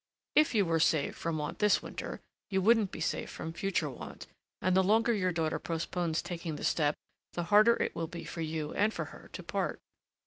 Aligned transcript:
If 0.33 0.55
you 0.55 0.65
were 0.65 0.79
saved 0.79 1.15
from 1.15 1.37
want 1.37 1.59
for 1.59 1.59
this 1.59 1.83
winter, 1.83 2.21
you 2.49 2.59
wouldn't 2.59 2.89
be 2.91 2.99
safe 3.01 3.29
from 3.29 3.53
future 3.53 3.87
want, 3.87 4.25
and 4.59 4.75
the 4.75 4.81
longer 4.81 5.13
your 5.13 5.31
daughter 5.31 5.59
postpones 5.59 6.23
taking 6.23 6.55
the 6.55 6.63
step, 6.63 6.95
the 7.33 7.43
harder 7.53 7.75
it 7.75 7.95
will 7.95 8.07
be 8.07 8.23
for 8.23 8.41
you 8.41 8.73
and 8.73 8.91
for 8.91 9.05
her 9.13 9.29
to 9.33 9.43
part. 9.43 9.79